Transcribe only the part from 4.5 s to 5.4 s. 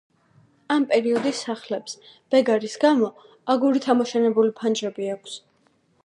ფანჯრები აქვს.